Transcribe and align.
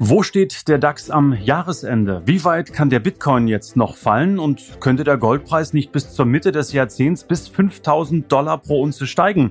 Wo 0.00 0.22
steht 0.22 0.68
der 0.68 0.78
DAX 0.78 1.10
am 1.10 1.32
Jahresende? 1.32 2.22
Wie 2.24 2.44
weit 2.44 2.72
kann 2.72 2.88
der 2.88 3.00
Bitcoin 3.00 3.48
jetzt 3.48 3.76
noch 3.76 3.96
fallen 3.96 4.38
und 4.38 4.80
könnte 4.80 5.02
der 5.02 5.18
Goldpreis 5.18 5.72
nicht 5.72 5.90
bis 5.90 6.12
zur 6.12 6.24
Mitte 6.24 6.52
des 6.52 6.72
Jahrzehnts 6.72 7.24
bis 7.24 7.48
5000 7.48 8.30
Dollar 8.30 8.58
pro 8.58 8.80
Unze 8.80 9.08
steigen? 9.08 9.50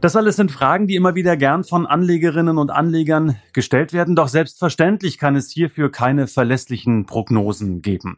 Das 0.00 0.16
alles 0.16 0.34
sind 0.34 0.50
Fragen, 0.50 0.88
die 0.88 0.96
immer 0.96 1.14
wieder 1.14 1.36
gern 1.36 1.62
von 1.62 1.86
Anlegerinnen 1.86 2.58
und 2.58 2.70
Anlegern 2.70 3.36
gestellt 3.52 3.92
werden, 3.92 4.16
doch 4.16 4.26
selbstverständlich 4.26 5.18
kann 5.18 5.36
es 5.36 5.52
hierfür 5.52 5.92
keine 5.92 6.26
verlässlichen 6.26 7.06
Prognosen 7.06 7.80
geben. 7.80 8.16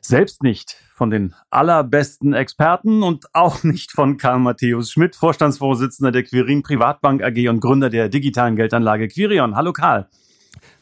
Selbst 0.00 0.44
nicht 0.44 0.76
von 0.94 1.10
den 1.10 1.34
allerbesten 1.50 2.32
Experten 2.32 3.02
und 3.02 3.34
auch 3.34 3.64
nicht 3.64 3.90
von 3.90 4.18
Karl 4.18 4.38
Matthäus 4.38 4.92
Schmidt, 4.92 5.16
Vorstandsvorsitzender 5.16 6.12
der 6.12 6.22
Quirin 6.22 6.62
Privatbank 6.62 7.24
AG 7.24 7.48
und 7.48 7.58
Gründer 7.58 7.90
der 7.90 8.08
digitalen 8.08 8.54
Geldanlage 8.54 9.08
Quirion. 9.08 9.56
Hallo 9.56 9.72
Karl. 9.72 10.08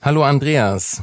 Hallo 0.03 0.23
Andreas. 0.23 1.03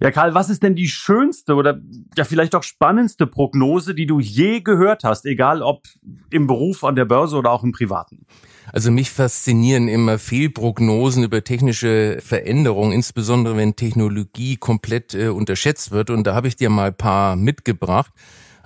Ja, 0.00 0.10
Karl, 0.10 0.34
was 0.34 0.50
ist 0.50 0.62
denn 0.62 0.76
die 0.76 0.88
schönste 0.88 1.54
oder 1.54 1.80
ja 2.16 2.24
vielleicht 2.24 2.54
auch 2.54 2.62
spannendste 2.62 3.26
Prognose, 3.26 3.94
die 3.94 4.06
du 4.06 4.20
je 4.20 4.60
gehört 4.60 5.04
hast, 5.04 5.24
egal 5.24 5.62
ob 5.62 5.84
im 6.30 6.46
Beruf, 6.46 6.84
an 6.84 6.96
der 6.96 7.06
Börse 7.06 7.36
oder 7.36 7.50
auch 7.50 7.64
im 7.64 7.72
Privaten? 7.72 8.26
Also 8.72 8.90
mich 8.90 9.10
faszinieren 9.10 9.88
immer 9.88 10.18
Fehlprognosen 10.18 11.22
über 11.22 11.42
technische 11.44 12.18
Veränderungen, 12.20 12.92
insbesondere 12.92 13.56
wenn 13.56 13.76
Technologie 13.76 14.56
komplett 14.56 15.14
äh, 15.14 15.28
unterschätzt 15.28 15.92
wird. 15.92 16.10
Und 16.10 16.26
da 16.26 16.34
habe 16.34 16.48
ich 16.48 16.56
dir 16.56 16.68
mal 16.68 16.88
ein 16.88 16.96
paar 16.96 17.36
mitgebracht. 17.36 18.12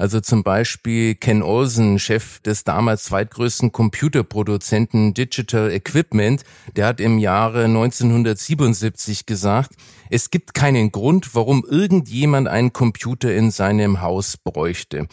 Also 0.01 0.19
zum 0.21 0.43
Beispiel 0.43 1.15
Ken 1.15 1.43
Olsen, 1.43 1.99
Chef 1.99 2.41
des 2.41 2.65
damals 2.65 3.05
zweitgrößten 3.05 3.71
Computerproduzenten 3.71 5.13
Digital 5.13 5.71
Equipment, 5.71 6.43
der 6.75 6.87
hat 6.87 7.01
im 7.01 7.19
Jahre 7.19 7.65
1977 7.65 9.27
gesagt, 9.27 9.73
es 10.09 10.31
gibt 10.31 10.55
keinen 10.55 10.91
Grund, 10.91 11.35
warum 11.35 11.67
irgendjemand 11.69 12.49
einen 12.49 12.73
Computer 12.73 13.35
in 13.35 13.51
seinem 13.51 14.01
Haus 14.01 14.39
bräuchte. 14.39 15.07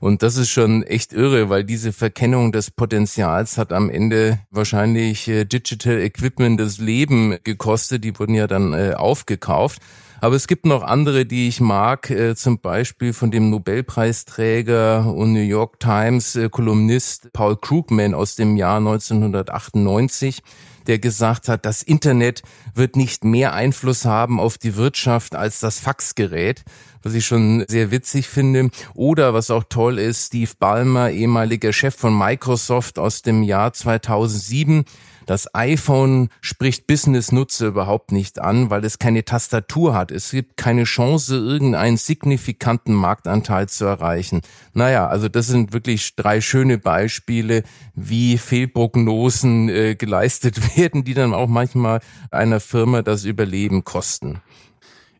Und 0.00 0.22
das 0.22 0.36
ist 0.36 0.50
schon 0.50 0.82
echt 0.82 1.14
irre, 1.14 1.48
weil 1.48 1.64
diese 1.64 1.94
Verkennung 1.94 2.52
des 2.52 2.70
Potenzials 2.70 3.56
hat 3.56 3.72
am 3.72 3.88
Ende 3.88 4.40
wahrscheinlich 4.50 5.26
äh, 5.26 5.46
Digital 5.46 5.98
Equipment 6.02 6.60
das 6.60 6.76
Leben 6.76 7.38
gekostet. 7.44 8.04
Die 8.04 8.18
wurden 8.18 8.34
ja 8.34 8.46
dann 8.46 8.74
äh, 8.74 8.92
aufgekauft. 8.92 9.80
Aber 10.20 10.36
es 10.36 10.46
gibt 10.46 10.66
noch 10.66 10.82
andere, 10.82 11.26
die 11.26 11.48
ich 11.48 11.60
mag, 11.60 12.10
äh, 12.10 12.34
zum 12.34 12.60
Beispiel 12.60 13.12
von 13.12 13.30
dem 13.30 13.50
Nobelpreisträger 13.50 15.12
und 15.12 15.32
New 15.32 15.40
York 15.40 15.80
Times 15.80 16.36
äh, 16.36 16.48
Kolumnist 16.48 17.32
Paul 17.32 17.56
Krugman 17.56 18.14
aus 18.14 18.36
dem 18.36 18.56
Jahr 18.56 18.78
1998 18.78 20.42
der 20.86 20.98
gesagt 20.98 21.48
hat, 21.48 21.64
das 21.64 21.82
Internet 21.82 22.42
wird 22.74 22.96
nicht 22.96 23.24
mehr 23.24 23.54
Einfluss 23.54 24.04
haben 24.04 24.40
auf 24.40 24.58
die 24.58 24.76
Wirtschaft 24.76 25.34
als 25.34 25.60
das 25.60 25.80
Faxgerät, 25.80 26.64
was 27.02 27.14
ich 27.14 27.26
schon 27.26 27.64
sehr 27.68 27.90
witzig 27.90 28.28
finde. 28.28 28.70
Oder 28.94 29.34
was 29.34 29.50
auch 29.50 29.64
toll 29.68 29.98
ist, 29.98 30.26
Steve 30.26 30.50
Ballmer, 30.58 31.10
ehemaliger 31.10 31.72
Chef 31.72 31.94
von 31.94 32.16
Microsoft 32.16 32.98
aus 32.98 33.22
dem 33.22 33.42
Jahr 33.42 33.72
2007, 33.72 34.84
das 35.26 35.54
iPhone 35.54 36.28
spricht 36.40 36.86
Business-Nutzer 36.86 37.66
überhaupt 37.66 38.12
nicht 38.12 38.38
an, 38.38 38.70
weil 38.70 38.84
es 38.84 38.98
keine 38.98 39.24
Tastatur 39.24 39.94
hat. 39.94 40.10
Es 40.10 40.30
gibt 40.30 40.56
keine 40.56 40.84
Chance, 40.84 41.36
irgendeinen 41.36 41.96
signifikanten 41.96 42.94
Marktanteil 42.94 43.68
zu 43.68 43.84
erreichen. 43.84 44.42
Naja, 44.72 45.06
also 45.08 45.28
das 45.28 45.46
sind 45.46 45.72
wirklich 45.72 46.16
drei 46.16 46.40
schöne 46.40 46.78
Beispiele, 46.78 47.62
wie 47.94 48.38
Fehlprognosen 48.38 49.68
äh, 49.68 49.94
geleistet 49.94 50.76
werden, 50.76 51.04
die 51.04 51.14
dann 51.14 51.34
auch 51.34 51.48
manchmal 51.48 52.00
einer 52.30 52.60
Firma 52.60 53.02
das 53.02 53.24
Überleben 53.24 53.84
kosten. 53.84 54.40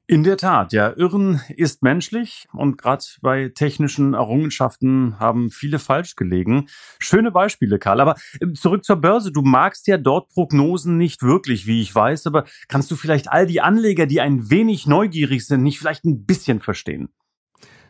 In 0.06 0.22
der 0.22 0.36
Tat, 0.36 0.74
ja, 0.74 0.92
Irren 0.98 1.40
ist 1.56 1.82
menschlich 1.82 2.46
und 2.52 2.76
gerade 2.76 3.02
bei 3.22 3.48
technischen 3.48 4.12
Errungenschaften 4.12 5.18
haben 5.18 5.50
viele 5.50 5.78
falsch 5.78 6.14
gelegen. 6.14 6.66
Schöne 6.98 7.30
Beispiele, 7.30 7.78
Karl. 7.78 8.02
Aber 8.02 8.16
ähm, 8.42 8.54
zurück 8.54 8.84
zur 8.84 8.96
Börse. 8.96 9.32
Du 9.32 9.40
magst 9.40 9.86
ja 9.86 9.96
dort 9.96 10.28
Prognosen 10.28 10.98
nicht 10.98 11.22
wirklich, 11.22 11.66
wie 11.66 11.80
ich 11.80 11.94
weiß, 11.94 12.26
aber 12.26 12.44
kannst 12.68 12.90
du 12.90 12.96
vielleicht 12.96 13.32
all 13.32 13.46
die 13.46 13.62
Anleger, 13.62 14.04
die 14.04 14.20
ein 14.20 14.50
wenig 14.50 14.86
neugierig 14.86 15.46
sind, 15.46 15.62
nicht 15.62 15.78
vielleicht 15.78 16.04
ein 16.04 16.26
bisschen 16.26 16.60
verstehen? 16.60 17.08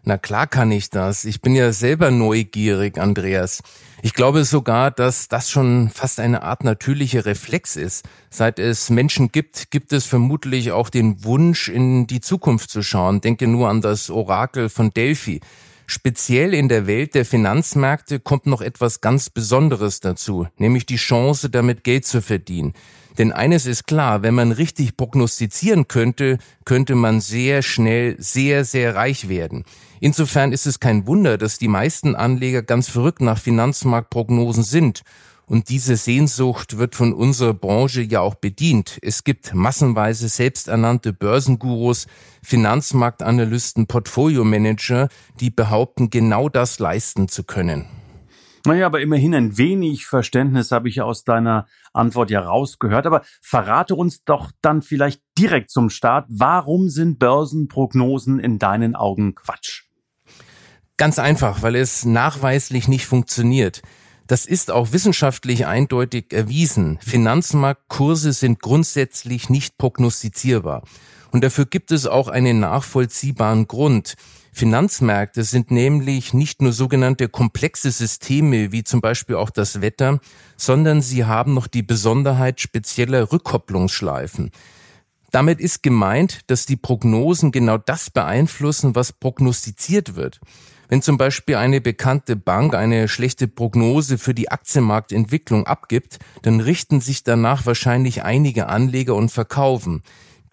Na 0.07 0.19
klar 0.19 0.47
kann 0.47 0.71
ich 0.71 0.91
das. 0.91 1.25
Ich 1.25 1.41
bin 1.41 1.55
ja 1.55 1.73
selber 1.73 2.11
neugierig, 2.11 2.99
Andreas. 2.99 3.63
Ich 4.03 4.13
glaube 4.13 4.45
sogar, 4.45 4.91
dass 4.91 5.29
das 5.29 5.51
schon 5.51 5.89
fast 5.89 6.21
eine 6.21 6.43
Art 6.43 6.63
natürlicher 6.63 7.25
Reflex 7.25 7.75
ist. 7.75 8.05
Seit 8.29 8.59
es 8.59 8.91
Menschen 8.91 9.33
gibt, 9.33 9.71
gibt 9.71 9.95
es 9.95 10.05
vermutlich 10.05 10.73
auch 10.73 10.91
den 10.91 11.25
Wunsch, 11.25 11.71
in 11.71 12.07
die 12.07 12.21
Zukunft 12.21 12.69
zu 12.69 12.83
schauen. 12.83 13.23
Denke 13.23 13.47
nur 13.47 13.71
an 13.71 13.81
das 13.81 14.11
Orakel 14.11 14.69
von 14.69 14.91
Delphi. 14.91 15.41
Speziell 15.87 16.53
in 16.53 16.69
der 16.69 16.87
Welt 16.87 17.15
der 17.15 17.25
Finanzmärkte 17.25 18.21
kommt 18.21 18.45
noch 18.45 18.61
etwas 18.61 19.01
ganz 19.01 19.31
Besonderes 19.31 20.01
dazu, 20.01 20.47
nämlich 20.59 20.85
die 20.85 20.97
Chance, 20.97 21.49
damit 21.49 21.83
Geld 21.83 22.05
zu 22.05 22.21
verdienen. 22.21 22.75
Denn 23.19 23.33
eines 23.33 23.67
ist 23.67 23.87
klar, 23.87 24.23
wenn 24.23 24.35
man 24.35 24.53
richtig 24.53 24.97
prognostizieren 24.97 25.87
könnte, 25.89 26.39
könnte 26.65 26.95
man 26.95 27.21
sehr 27.21 27.63
schnell 27.63 28.17
sehr, 28.19 28.65
sehr 28.65 28.95
reich 28.95 29.29
werden. 29.29 29.65
Insofern 30.01 30.53
ist 30.53 30.67
es 30.67 30.81
kein 30.81 31.07
Wunder, 31.07 31.39
dass 31.39 31.59
die 31.59 31.69
meisten 31.69 32.17
Anleger 32.17 32.63
ganz 32.63 32.89
verrückt 32.89 33.21
nach 33.21 33.39
Finanzmarktprognosen 33.39 34.65
sind. 34.65 35.03
Und 35.47 35.69
diese 35.69 35.97
Sehnsucht 35.97 36.79
wird 36.79 36.95
von 36.95 37.13
unserer 37.13 37.53
Branche 37.53 38.01
ja 38.01 38.21
auch 38.21 38.35
bedient. 38.35 38.99
Es 39.03 39.25
gibt 39.25 39.55
massenweise 39.55 40.29
selbsternannte 40.29 41.13
Börsengurus, 41.13 42.07
Finanzmarktanalysten, 42.43 43.87
Portfoliomanager, 43.87 45.09
die 45.41 45.51
behaupten, 45.51 46.09
genau 46.09 46.49
das 46.49 46.79
leisten 46.79 47.29
zu 47.29 47.45
können. 47.45 47.85
Naja, 48.67 48.87
aber 48.87 49.03
immerhin 49.03 49.35
ein 49.35 49.59
wenig 49.59 50.07
Verständnis 50.07 50.73
habe 50.73 50.89
ich 50.89 51.03
aus 51.03 51.25
deiner 51.25 51.67
Antwort 51.93 52.31
ja 52.31 52.41
rausgehört. 52.41 53.07
Aber 53.07 53.23
verrate 53.43 53.95
uns 53.95 54.25
doch 54.25 54.53
dann 54.63 54.81
vielleicht 54.81 55.21
direkt 55.39 55.71
zum 55.71 55.91
Start, 55.91 56.27
warum 56.31 56.89
sind 56.89 57.19
Börsenprognosen 57.19 58.39
in 58.39 58.59
deinen 58.59 58.97
Augen 58.97 59.35
Quatsch? 59.35 59.83
Ganz 60.97 61.19
einfach, 61.19 61.61
weil 61.63 61.77
es 61.77 62.07
nachweislich 62.07 62.89
nicht 62.89 63.07
funktioniert. 63.07 63.83
Das 64.27 64.47
ist 64.47 64.71
auch 64.71 64.93
wissenschaftlich 64.93 65.67
eindeutig 65.67 66.33
erwiesen. 66.33 66.99
Finanzmarktkurse 67.03 68.33
sind 68.33 68.61
grundsätzlich 68.61 69.51
nicht 69.51 69.77
prognostizierbar. 69.77 70.85
Und 71.33 71.45
dafür 71.45 71.67
gibt 71.67 71.91
es 71.91 72.07
auch 72.07 72.29
einen 72.29 72.61
nachvollziehbaren 72.61 73.67
Grund. 73.67 74.15
Finanzmärkte 74.55 75.43
sind 75.43 75.73
nämlich 75.73 76.33
nicht 76.33 76.63
nur 76.63 76.73
sogenannte 76.73 77.29
komplexe 77.29 77.91
Systeme 77.91 78.71
wie 78.71 78.85
zum 78.85 79.01
Beispiel 79.01 79.35
auch 79.35 79.51
das 79.51 79.81
Wetter, 79.81 80.21
sondern 80.57 81.03
sie 81.03 81.25
haben 81.25 81.55
noch 81.55 81.67
die 81.67 81.83
Besonderheit 81.83 82.61
spezieller 82.61 83.33
Rückkopplungsschleifen. 83.33 84.53
Damit 85.33 85.59
ist 85.59 85.83
gemeint, 85.83 86.43
dass 86.47 86.67
die 86.67 86.77
Prognosen 86.77 87.51
genau 87.51 87.79
das 87.79 88.11
beeinflussen, 88.11 88.95
was 88.95 89.13
prognostiziert 89.13 90.15
wird. 90.15 90.39
Wenn 90.89 91.03
zum 91.03 91.19
Beispiel 91.19 91.57
eine 91.57 91.81
bekannte 91.81 92.37
Bank 92.37 92.77
eine 92.77 93.09
schlechte 93.09 93.49
Prognose 93.49 94.19
für 94.19 94.35
die 94.35 94.53
Aktienmarktentwicklung 94.53 95.67
abgibt, 95.67 96.21
dann 96.43 96.61
richten 96.61 97.01
sich 97.01 97.25
danach 97.25 97.67
wahrscheinlich 97.67 98.23
einige 98.23 98.69
Anleger 98.69 99.17
und 99.17 99.31
verkaufen. 99.31 100.05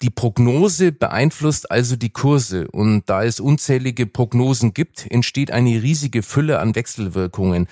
Die 0.02 0.10
Prognose 0.10 0.92
beeinflusst 0.92 1.70
also 1.70 1.96
die 1.96 2.10
Kurse 2.10 2.68
und 2.72 3.04
da 3.08 3.24
es 3.24 3.40
unzählige 3.40 4.08
Prognosen 4.08 4.74
gibt, 4.74 5.06
entsteht 5.12 5.52
eine 5.52 5.84
riesige 5.84 6.24
Fülle 6.24 6.60
an 6.60 6.74
Wechselwirkungen. 6.74 7.68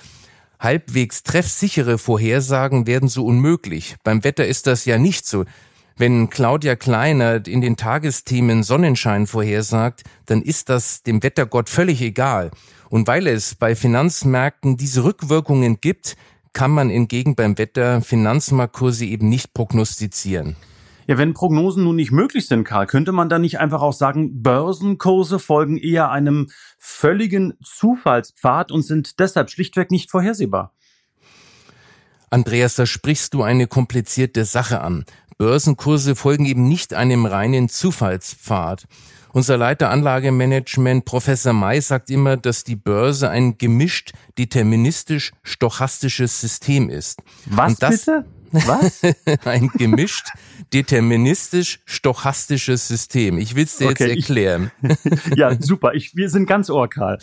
Halbwegs 0.60 1.24
treffsichere 1.24 1.98
Vorhersagen 1.98 2.86
werden 2.86 3.08
so 3.08 3.24
unmöglich. 3.26 3.96
Beim 4.04 4.22
Wetter 4.22 4.46
ist 4.46 4.68
das 4.68 4.84
ja 4.84 4.96
nicht 4.96 5.26
so. 5.26 5.44
Wenn 5.96 6.30
Claudia 6.30 6.76
Kleiner 6.76 7.44
in 7.46 7.60
den 7.60 7.76
Tagesthemen 7.76 8.62
Sonnenschein 8.62 9.26
vorhersagt, 9.26 10.04
dann 10.26 10.40
ist 10.40 10.68
das 10.68 11.02
dem 11.02 11.24
Wettergott 11.24 11.68
völlig 11.68 12.00
egal. 12.00 12.52
Und 12.90 13.08
weil 13.08 13.26
es 13.26 13.56
bei 13.56 13.74
Finanzmärkten 13.74 14.76
diese 14.76 15.02
Rückwirkungen 15.02 15.80
gibt, 15.80 16.16
kann 16.52 16.70
man 16.70 16.90
hingegen 16.90 17.34
beim 17.34 17.58
Wetter 17.58 18.02
Finanzmarktkurse 18.02 19.04
eben 19.04 19.28
nicht 19.28 19.52
prognostizieren. 19.52 20.56
Ja, 21.10 21.18
wenn 21.18 21.34
Prognosen 21.34 21.82
nun 21.82 21.96
nicht 21.96 22.12
möglich 22.12 22.46
sind, 22.46 22.62
Karl, 22.62 22.86
könnte 22.86 23.10
man 23.10 23.28
dann 23.28 23.40
nicht 23.40 23.58
einfach 23.58 23.82
auch 23.82 23.92
sagen, 23.92 24.44
Börsenkurse 24.44 25.40
folgen 25.40 25.76
eher 25.76 26.12
einem 26.12 26.50
völligen 26.78 27.54
Zufallspfad 27.64 28.70
und 28.70 28.82
sind 28.82 29.18
deshalb 29.18 29.50
schlichtweg 29.50 29.90
nicht 29.90 30.08
vorhersehbar? 30.08 30.72
Andreas, 32.30 32.76
da 32.76 32.86
sprichst 32.86 33.34
du 33.34 33.42
eine 33.42 33.66
komplizierte 33.66 34.44
Sache 34.44 34.82
an. 34.82 35.04
Börsenkurse 35.36 36.14
folgen 36.14 36.44
eben 36.44 36.68
nicht 36.68 36.94
einem 36.94 37.26
reinen 37.26 37.68
Zufallspfad. 37.68 38.86
Unser 39.32 39.56
Leiter 39.56 39.90
Anlagemanagement, 39.90 41.06
Professor 41.06 41.52
May, 41.52 41.80
sagt 41.80 42.10
immer, 42.10 42.36
dass 42.36 42.62
die 42.62 42.76
Börse 42.76 43.30
ein 43.30 43.58
gemischt 43.58 44.12
deterministisch 44.38 45.32
stochastisches 45.42 46.40
System 46.40 46.88
ist. 46.88 47.20
Was 47.46 47.74
das, 47.80 48.04
bitte? 48.04 48.24
Was? 48.52 49.02
ein 49.44 49.68
gemischt 49.68 50.28
deterministisch 50.72 51.80
stochastisches 51.84 52.88
System. 52.88 53.38
Ich 53.38 53.54
will 53.54 53.64
es 53.64 53.76
dir 53.76 53.88
okay, 53.88 54.08
jetzt 54.08 54.16
erklären. 54.16 54.70
Ich, 54.82 55.36
ja, 55.36 55.60
super. 55.60 55.94
Ich, 55.94 56.14
wir 56.16 56.28
sind 56.28 56.46
ganz 56.46 56.70
ohr, 56.70 56.88
Karl. 56.88 57.18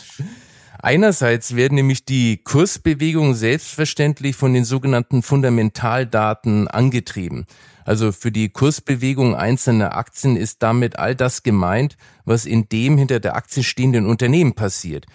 Einerseits 0.80 1.56
werden 1.56 1.74
nämlich 1.74 2.04
die 2.04 2.36
Kursbewegungen 2.36 3.34
selbstverständlich 3.34 4.36
von 4.36 4.54
den 4.54 4.64
sogenannten 4.64 5.22
Fundamentaldaten 5.22 6.68
angetrieben. 6.68 7.46
Also 7.84 8.12
für 8.12 8.30
die 8.30 8.50
Kursbewegung 8.50 9.34
einzelner 9.34 9.96
Aktien 9.96 10.36
ist 10.36 10.62
damit 10.62 10.98
all 10.98 11.16
das 11.16 11.42
gemeint, 11.42 11.96
was 12.24 12.44
in 12.46 12.68
dem 12.68 12.96
hinter 12.96 13.18
der 13.18 13.34
Aktie 13.34 13.64
stehenden 13.64 14.06
Unternehmen 14.06 14.52
passiert. 14.52 15.06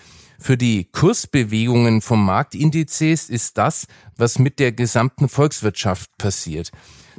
Für 0.43 0.57
die 0.57 0.89
Kursbewegungen 0.91 2.01
vom 2.01 2.25
Marktindizes 2.25 3.29
ist 3.29 3.57
das, 3.57 3.87
was 4.17 4.39
mit 4.39 4.59
der 4.59 4.73
gesamten 4.73 5.29
Volkswirtschaft 5.29 6.17
passiert. 6.17 6.69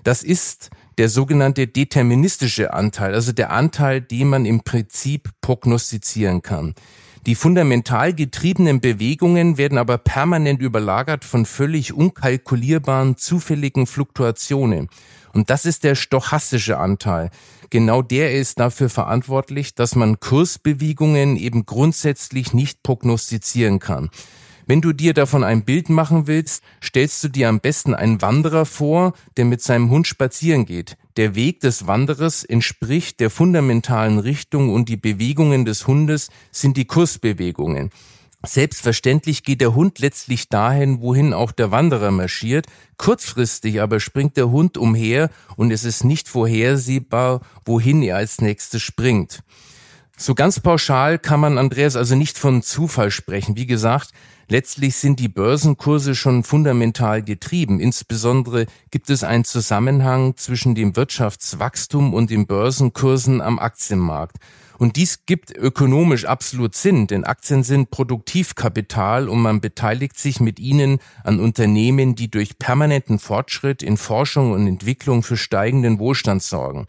Das 0.02 0.22
ist 0.22 0.68
der 0.98 1.08
sogenannte 1.08 1.66
deterministische 1.66 2.74
Anteil, 2.74 3.14
also 3.14 3.32
der 3.32 3.50
Anteil, 3.50 4.02
den 4.02 4.28
man 4.28 4.44
im 4.44 4.60
Prinzip 4.60 5.30
prognostizieren 5.40 6.42
kann. 6.42 6.74
Die 7.26 7.34
fundamental 7.34 8.12
getriebenen 8.12 8.80
Bewegungen 8.80 9.56
werden 9.56 9.78
aber 9.78 9.96
permanent 9.96 10.60
überlagert 10.60 11.24
von 11.24 11.46
völlig 11.46 11.94
unkalkulierbaren, 11.94 13.16
zufälligen 13.16 13.86
Fluktuationen. 13.86 14.90
Und 15.32 15.48
das 15.48 15.64
ist 15.64 15.84
der 15.84 15.94
stochastische 15.94 16.76
Anteil. 16.76 17.30
Genau 17.70 18.02
der 18.02 18.34
ist 18.34 18.60
dafür 18.60 18.90
verantwortlich, 18.90 19.74
dass 19.74 19.96
man 19.96 20.20
Kursbewegungen 20.20 21.36
eben 21.36 21.64
grundsätzlich 21.64 22.52
nicht 22.52 22.82
prognostizieren 22.82 23.78
kann. 23.78 24.10
Wenn 24.66 24.82
du 24.82 24.92
dir 24.92 25.14
davon 25.14 25.44
ein 25.44 25.64
Bild 25.64 25.88
machen 25.88 26.26
willst, 26.26 26.62
stellst 26.82 27.24
du 27.24 27.28
dir 27.28 27.48
am 27.48 27.60
besten 27.60 27.94
einen 27.94 28.20
Wanderer 28.20 28.66
vor, 28.66 29.14
der 29.38 29.46
mit 29.46 29.62
seinem 29.62 29.88
Hund 29.88 30.06
spazieren 30.06 30.66
geht. 30.66 30.98
Der 31.16 31.36
Weg 31.36 31.60
des 31.60 31.86
Wanderers 31.86 32.42
entspricht 32.42 33.20
der 33.20 33.30
fundamentalen 33.30 34.18
Richtung 34.18 34.74
und 34.74 34.88
die 34.88 34.96
Bewegungen 34.96 35.64
des 35.64 35.86
Hundes 35.86 36.28
sind 36.50 36.76
die 36.76 36.86
Kursbewegungen. 36.86 37.90
Selbstverständlich 38.44 39.44
geht 39.44 39.60
der 39.60 39.76
Hund 39.76 40.00
letztlich 40.00 40.48
dahin, 40.48 41.00
wohin 41.00 41.32
auch 41.32 41.52
der 41.52 41.70
Wanderer 41.70 42.10
marschiert. 42.10 42.66
Kurzfristig 42.98 43.80
aber 43.80 44.00
springt 44.00 44.36
der 44.36 44.50
Hund 44.50 44.76
umher 44.76 45.30
und 45.56 45.70
es 45.70 45.84
ist 45.84 46.02
nicht 46.02 46.28
vorhersehbar, 46.28 47.42
wohin 47.64 48.02
er 48.02 48.16
als 48.16 48.40
nächstes 48.40 48.82
springt. 48.82 49.44
So 50.16 50.34
ganz 50.36 50.60
pauschal 50.60 51.18
kann 51.18 51.40
man 51.40 51.58
Andreas 51.58 51.96
also 51.96 52.14
nicht 52.14 52.38
von 52.38 52.62
Zufall 52.62 53.10
sprechen. 53.10 53.56
Wie 53.56 53.66
gesagt, 53.66 54.10
letztlich 54.48 54.94
sind 54.94 55.18
die 55.18 55.28
Börsenkurse 55.28 56.14
schon 56.14 56.44
fundamental 56.44 57.20
getrieben. 57.22 57.80
Insbesondere 57.80 58.66
gibt 58.92 59.10
es 59.10 59.24
einen 59.24 59.44
Zusammenhang 59.44 60.36
zwischen 60.36 60.76
dem 60.76 60.94
Wirtschaftswachstum 60.94 62.14
und 62.14 62.30
den 62.30 62.46
Börsenkursen 62.46 63.40
am 63.40 63.58
Aktienmarkt. 63.58 64.36
Und 64.78 64.96
dies 64.96 65.26
gibt 65.26 65.50
ökonomisch 65.56 66.26
absolut 66.26 66.76
Sinn, 66.76 67.08
denn 67.08 67.24
Aktien 67.24 67.64
sind 67.64 67.90
Produktivkapital 67.90 69.28
und 69.28 69.40
man 69.40 69.60
beteiligt 69.60 70.18
sich 70.18 70.38
mit 70.38 70.60
ihnen 70.60 70.98
an 71.24 71.40
Unternehmen, 71.40 72.14
die 72.14 72.30
durch 72.30 72.58
permanenten 72.58 73.18
Fortschritt 73.18 73.82
in 73.82 73.96
Forschung 73.96 74.52
und 74.52 74.66
Entwicklung 74.66 75.22
für 75.24 75.36
steigenden 75.36 75.98
Wohlstand 75.98 76.42
sorgen. 76.42 76.86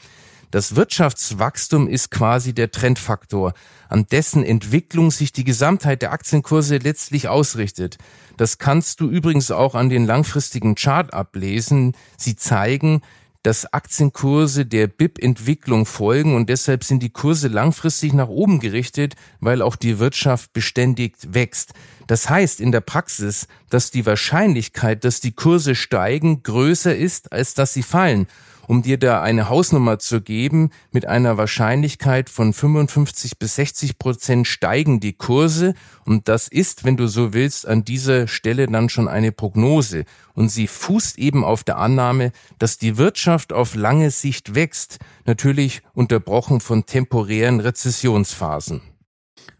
Das 0.51 0.75
Wirtschaftswachstum 0.75 1.87
ist 1.87 2.11
quasi 2.11 2.53
der 2.53 2.71
Trendfaktor, 2.71 3.53
an 3.89 4.05
dessen 4.07 4.43
Entwicklung 4.43 5.11
sich 5.11 5.31
die 5.31 5.43
Gesamtheit 5.43 6.01
der 6.01 6.11
Aktienkurse 6.11 6.77
letztlich 6.77 7.27
ausrichtet. 7.27 7.97
Das 8.37 8.57
kannst 8.57 8.99
du 8.99 9.09
übrigens 9.09 9.51
auch 9.51 9.75
an 9.75 9.89
den 9.89 10.05
langfristigen 10.05 10.75
Chart 10.75 11.13
ablesen. 11.13 11.93
Sie 12.17 12.35
zeigen, 12.35 13.01
dass 13.45 13.71
Aktienkurse 13.71 14.65
der 14.65 14.87
BIP-Entwicklung 14.87 15.85
folgen 15.85 16.35
und 16.35 16.49
deshalb 16.49 16.83
sind 16.83 17.03
die 17.03 17.11
Kurse 17.11 17.47
langfristig 17.47 18.11
nach 18.11 18.27
oben 18.27 18.59
gerichtet, 18.59 19.15
weil 19.39 19.61
auch 19.61 19.75
die 19.75 19.99
Wirtschaft 19.99 20.51
beständig 20.51 21.15
wächst. 21.27 21.73
Das 22.07 22.27
heißt 22.27 22.59
in 22.59 22.71
der 22.71 22.81
Praxis, 22.81 23.47
dass 23.69 23.91
die 23.91 24.05
Wahrscheinlichkeit, 24.05 25.03
dass 25.03 25.19
die 25.19 25.33
Kurse 25.33 25.75
steigen, 25.75 26.41
größer 26.41 26.95
ist, 26.95 27.31
als 27.31 27.53
dass 27.53 27.73
sie 27.73 27.83
fallen 27.83 28.25
um 28.67 28.81
dir 28.81 28.97
da 28.97 29.21
eine 29.21 29.49
Hausnummer 29.49 29.99
zu 29.99 30.21
geben, 30.21 30.71
mit 30.91 31.05
einer 31.05 31.37
Wahrscheinlichkeit 31.37 32.29
von 32.29 32.53
55 32.53 33.37
bis 33.37 33.55
60 33.55 33.97
Prozent 33.99 34.47
steigen 34.47 34.99
die 34.99 35.13
Kurse. 35.13 35.73
Und 36.05 36.27
das 36.27 36.47
ist, 36.47 36.83
wenn 36.83 36.97
du 36.97 37.07
so 37.07 37.33
willst, 37.33 37.67
an 37.67 37.83
dieser 37.83 38.27
Stelle 38.27 38.67
dann 38.67 38.89
schon 38.89 39.07
eine 39.07 39.31
Prognose. 39.31 40.05
Und 40.33 40.49
sie 40.49 40.67
fußt 40.67 41.17
eben 41.17 41.43
auf 41.43 41.63
der 41.63 41.77
Annahme, 41.77 42.31
dass 42.59 42.77
die 42.77 42.97
Wirtschaft 42.97 43.53
auf 43.53 43.75
lange 43.75 44.11
Sicht 44.11 44.55
wächst, 44.55 44.99
natürlich 45.25 45.81
unterbrochen 45.93 46.59
von 46.59 46.85
temporären 46.85 47.59
Rezessionsphasen. 47.59 48.94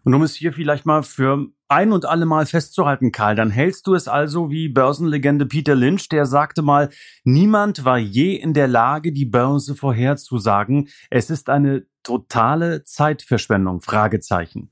Und 0.06 0.14
um 0.14 0.22
es 0.22 0.36
hier 0.36 0.54
vielleicht 0.54 0.86
mal 0.86 1.02
für 1.02 1.48
ein 1.68 1.92
und 1.92 2.06
alle 2.06 2.28
Mal 2.28 2.46
festzuhalten, 2.46 3.12
Karl, 3.12 3.36
dann 3.36 3.50
hältst 3.50 3.88
du 3.88 3.96
es 3.96 4.08
also 4.08 4.52
wie 4.52 4.70
Börsenlegende 4.70 5.48
Peter 5.48 5.74
Lynch, 5.74 6.10
der 6.10 6.28
sagte 6.28 6.62
mal, 6.62 6.90
niemand 7.24 7.86
war 7.86 7.98
je 7.98 8.36
in 8.36 8.54
der 8.54 8.68
Lage, 8.68 9.12
die 9.12 9.26
Börse 9.26 9.74
vorherzusagen. 9.74 10.90
Es 11.10 11.32
ist 11.32 11.50
eine 11.50 11.88
totale 12.04 12.84
Zeitverschwendung, 12.84 13.82
Fragezeichen. 13.82 14.70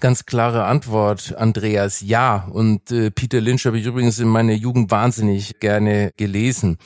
Ganz 0.00 0.24
klare 0.24 0.64
Antwort, 0.64 1.36
Andreas, 1.36 2.00
ja. 2.00 2.48
Und 2.50 2.90
äh, 2.90 3.10
Peter 3.10 3.42
Lynch 3.42 3.66
habe 3.66 3.78
ich 3.78 3.84
übrigens 3.84 4.18
in 4.18 4.28
meiner 4.28 4.54
Jugend 4.54 4.90
wahnsinnig 4.90 5.60
gerne 5.60 6.12
gelesen. 6.16 6.78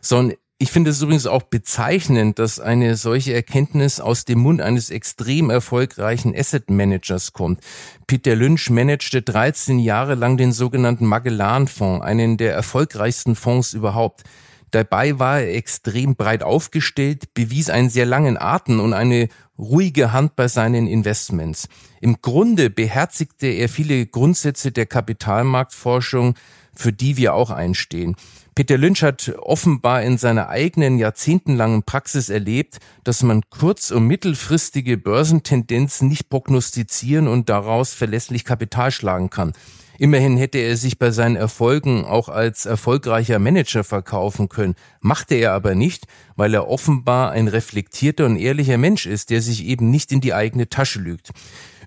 So, 0.00 0.32
ich 0.62 0.70
finde 0.70 0.90
es 0.90 1.00
übrigens 1.00 1.26
auch 1.26 1.44
bezeichnend, 1.44 2.38
dass 2.38 2.60
eine 2.60 2.94
solche 2.94 3.32
Erkenntnis 3.32 3.98
aus 3.98 4.26
dem 4.26 4.40
Mund 4.40 4.60
eines 4.60 4.90
extrem 4.90 5.48
erfolgreichen 5.48 6.36
Asset 6.36 6.68
Managers 6.68 7.32
kommt. 7.32 7.60
Peter 8.06 8.36
Lynch 8.36 8.68
managte 8.68 9.22
13 9.22 9.78
Jahre 9.78 10.16
lang 10.16 10.36
den 10.36 10.52
sogenannten 10.52 11.06
Magellan-Fonds, 11.06 12.04
einen 12.04 12.36
der 12.36 12.52
erfolgreichsten 12.52 13.36
Fonds 13.36 13.72
überhaupt. 13.72 14.24
Dabei 14.70 15.18
war 15.18 15.40
er 15.40 15.54
extrem 15.56 16.14
breit 16.14 16.42
aufgestellt, 16.42 17.32
bewies 17.32 17.70
einen 17.70 17.88
sehr 17.88 18.04
langen 18.04 18.36
Atem 18.36 18.80
und 18.80 18.92
eine 18.92 19.28
ruhige 19.58 20.12
Hand 20.12 20.36
bei 20.36 20.46
seinen 20.46 20.86
Investments. 20.86 21.68
Im 22.02 22.20
Grunde 22.20 22.68
beherzigte 22.68 23.46
er 23.46 23.70
viele 23.70 24.04
Grundsätze 24.04 24.72
der 24.72 24.84
Kapitalmarktforschung, 24.84 26.34
für 26.74 26.92
die 26.92 27.16
wir 27.16 27.34
auch 27.34 27.50
einstehen. 27.50 28.16
Peter 28.54 28.76
Lynch 28.76 29.02
hat 29.02 29.32
offenbar 29.38 30.02
in 30.02 30.18
seiner 30.18 30.48
eigenen 30.48 30.98
jahrzehntelangen 30.98 31.82
Praxis 31.84 32.28
erlebt, 32.28 32.78
dass 33.04 33.22
man 33.22 33.42
kurz- 33.48 33.90
und 33.90 34.06
mittelfristige 34.06 34.98
Börsentendenzen 34.98 36.08
nicht 36.08 36.28
prognostizieren 36.28 37.28
und 37.28 37.48
daraus 37.48 37.94
verlässlich 37.94 38.44
Kapital 38.44 38.90
schlagen 38.90 39.30
kann. 39.30 39.52
Immerhin 40.00 40.38
hätte 40.38 40.56
er 40.56 40.78
sich 40.78 40.98
bei 40.98 41.10
seinen 41.10 41.36
Erfolgen 41.36 42.06
auch 42.06 42.30
als 42.30 42.64
erfolgreicher 42.64 43.38
Manager 43.38 43.84
verkaufen 43.84 44.48
können, 44.48 44.74
machte 45.00 45.34
er 45.34 45.52
aber 45.52 45.74
nicht, 45.74 46.06
weil 46.36 46.54
er 46.54 46.68
offenbar 46.68 47.32
ein 47.32 47.48
reflektierter 47.48 48.24
und 48.24 48.36
ehrlicher 48.36 48.78
Mensch 48.78 49.04
ist, 49.04 49.28
der 49.28 49.42
sich 49.42 49.62
eben 49.66 49.90
nicht 49.90 50.10
in 50.10 50.22
die 50.22 50.32
eigene 50.32 50.70
Tasche 50.70 51.00
lügt. 51.00 51.32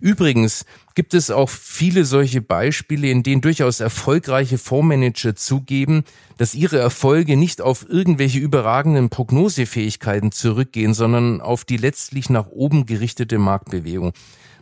Übrigens 0.04 0.66
gibt 0.96 1.14
es 1.14 1.32
auch 1.32 1.50
viele 1.50 2.04
solche 2.04 2.42
Beispiele, 2.42 3.10
in 3.10 3.24
denen 3.24 3.40
durchaus 3.40 3.80
erfolgreiche 3.80 4.58
Fondsmanager 4.58 5.34
zugeben, 5.34 6.04
dass 6.38 6.56
ihre 6.56 6.78
Erfolge 6.78 7.38
nicht 7.38 7.62
auf 7.62 7.88
irgendwelche 7.88 8.40
überragenden 8.40 9.08
Prognosefähigkeiten 9.10 10.34
zurückgehen, 10.34 10.94
sondern 10.94 11.40
auf 11.40 11.64
die 11.64 11.78
letztlich 11.78 12.30
nach 12.30 12.48
oben 12.48 12.86
gerichtete 12.86 13.38
Marktbewegung. 13.38 14.12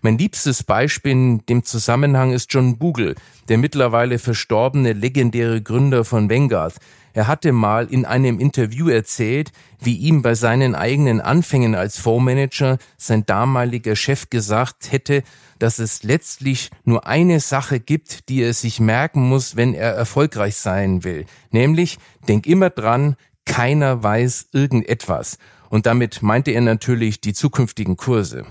Mein 0.03 0.19
liebstes 0.19 0.63
Beispiel 0.63 1.13
in 1.13 1.45
dem 1.47 1.63
Zusammenhang 1.63 2.33
ist 2.33 2.53
John 2.53 2.77
Bogle, 2.77 3.15
der 3.49 3.57
mittlerweile 3.57 4.19
verstorbene 4.19 4.93
legendäre 4.93 5.59
Gründer 5.63 6.05
von 6.05 6.29
Vanguard. 6.29 6.75
Er 7.13 7.27
hatte 7.27 7.51
mal 7.51 7.87
in 7.87 8.05
einem 8.05 8.39
Interview 8.39 8.89
erzählt, 8.89 9.51
wie 9.79 9.97
ihm 9.97 10.21
bei 10.21 10.35
seinen 10.35 10.75
eigenen 10.75 11.21
Anfängen 11.21 11.75
als 11.75 11.97
Fondsmanager 11.99 12.77
sein 12.97 13.25
damaliger 13.25 13.95
Chef 13.95 14.29
gesagt 14.29 14.91
hätte, 14.91 15.23
dass 15.59 15.79
es 15.79 16.03
letztlich 16.03 16.71
nur 16.85 17.05
eine 17.07 17.39
Sache 17.39 17.79
gibt, 17.79 18.29
die 18.29 18.41
er 18.41 18.53
sich 18.53 18.79
merken 18.79 19.27
muss, 19.27 19.55
wenn 19.55 19.73
er 19.73 19.91
erfolgreich 19.93 20.55
sein 20.55 21.03
will. 21.03 21.25
Nämlich, 21.51 21.97
denk 22.27 22.47
immer 22.47 22.69
dran, 22.69 23.15
keiner 23.45 24.01
weiß 24.01 24.49
irgendetwas. 24.53 25.37
Und 25.69 25.85
damit 25.85 26.21
meinte 26.21 26.51
er 26.51 26.61
natürlich 26.61 27.21
die 27.21 27.33
zukünftigen 27.33 27.97
Kurse. 27.97 28.45